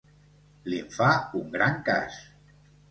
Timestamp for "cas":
1.93-2.21